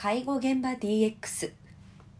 [0.00, 1.50] 介護現場 DX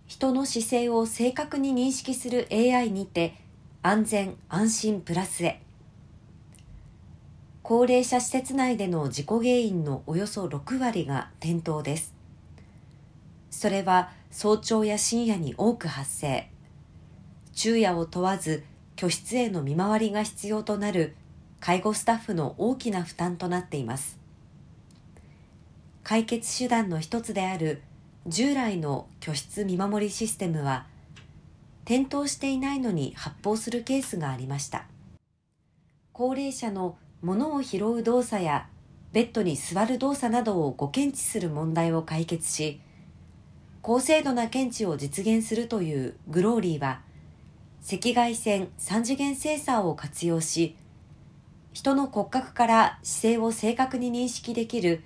[0.09, 3.35] 人の姿勢を正確に認識する AI にて
[3.83, 5.61] 安全安心プラスへ。
[7.63, 12.17] 高齢者施設内での事故原因のおよそ6割が転倒です。
[13.49, 16.51] それは早朝や深夜に多く発生。
[17.53, 18.65] 昼夜を問わず
[18.97, 21.15] 居室への見回りが必要となる
[21.61, 24.19] 介護スタッフの大きな負担となっています。
[26.09, 27.83] 解決手段の一つである
[28.27, 30.87] 従来の居室見守りシステムは
[31.85, 34.87] 転倒していないのに発砲するケースがありました。
[36.15, 38.69] 高齢者の物を拾う動作や
[39.13, 42.81] ベッドに座る動作などをご検知する問題を解決し
[43.83, 47.03] 高精度な検知を実現するというグローリーは
[47.87, 50.75] 赤外線3次元センサーを活用し
[51.75, 55.03] 人の骨格から姿勢を正確に認識できる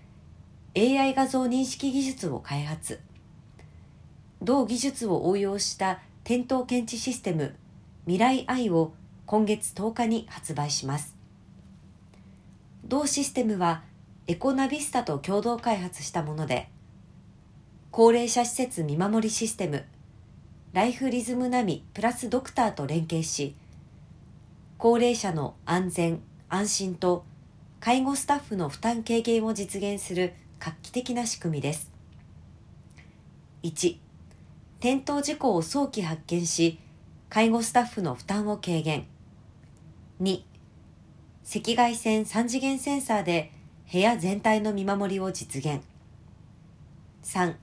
[0.75, 3.01] AI 画像認識技術を開発。
[4.41, 7.55] 同技術を応用した転倒検知システム
[8.07, 8.93] 未来アイを
[9.27, 11.17] 今月10日に発売します。
[12.85, 13.83] 同システムは
[14.27, 16.69] エコナビスタと共同開発したもので
[17.91, 19.85] 高齢者施設見守りシステム
[20.73, 23.55] ライフリズムナミプラスドクターと連携し
[24.79, 27.25] 高齢者の安全安心と
[27.81, 30.35] 介護スタッフの負担軽減を実現する
[30.65, 31.91] 画期的な仕組みです。
[33.65, 33.97] 1
[34.79, 36.79] 転倒事故を早期発見し
[37.29, 39.07] 介護スタッフの負担を軽減。
[40.21, 40.43] 2
[41.45, 43.51] 赤外線3次元センサーで
[43.93, 45.83] 部屋全体の見守りを実現。
[47.25, 47.57] 3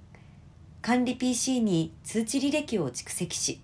[0.82, 3.62] 管理 PC に通知履歴を蓄積し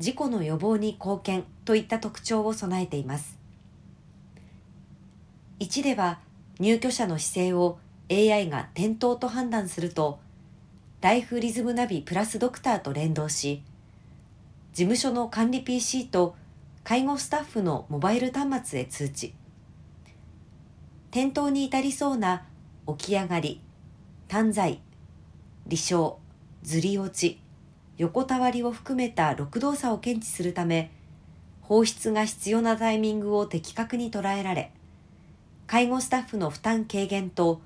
[0.00, 3.38] 事故の予防に貢献といった特徴を備えています。
[5.60, 6.18] 1では
[6.58, 7.78] 入居者の姿勢を
[8.10, 10.18] AI が転倒と判断すると
[11.00, 13.62] ライフリズムナビプラスドクターと連動し、
[14.74, 16.36] 事務所の管理 PC と
[16.84, 19.34] 介護スタッフのモバイル端末へ通知。
[21.10, 22.44] 転倒に至りそうな
[22.86, 23.62] 起き上がり、
[24.28, 24.80] 短在、
[25.68, 26.16] 離床、
[26.62, 27.40] ずり落ち、
[27.96, 30.90] 横たわりを含めた6動作を検知するため、
[31.62, 34.70] 放出が必要なタイミングを的確に捉えられ、
[35.66, 37.62] 介護スタッフの負担軽減と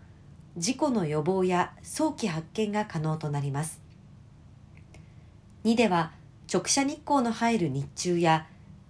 [0.57, 3.81] 事故の予防や早期発見が可能となります。
[5.65, 6.13] 2では
[6.53, 8.47] 直射日光の入る日中や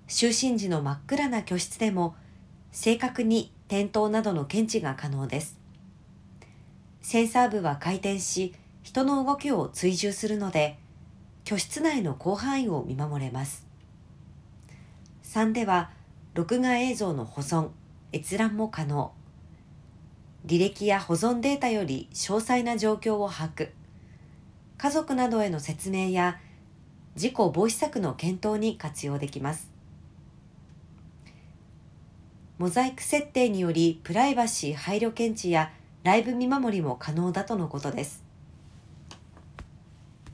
[0.07, 2.17] 就寝時の真っ暗な居室でも
[2.73, 5.59] 正確に転倒などの検知が可能です。
[7.01, 10.79] センサー部は回転し人の動きを追従するので
[11.45, 13.67] 居室内の広範囲を見守れます。
[15.23, 15.91] 3では
[16.35, 17.71] 録画映像の保存、
[18.13, 19.13] 閲覧も可能。
[20.47, 23.71] 履歴や保存データより詳細な状況を把握。
[24.77, 26.39] 家族などへの説明や
[27.17, 29.71] 事故防止策の検討に活用できます。
[32.59, 35.73] モザイク設定によりプライバシー配慮検知や
[36.03, 38.24] ライブ見守りも可能だとのことです。